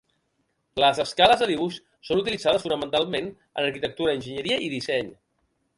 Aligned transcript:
Les 0.83 1.01
escales 1.03 1.43
de 1.43 1.49
dibuix 1.51 1.77
són 2.09 2.23
utilitzades 2.23 2.65
fonamentalment 2.67 3.29
en 3.35 3.69
arquitectura, 3.69 4.19
enginyeria 4.21 4.63
i 4.69 4.77
disseny. 4.79 5.19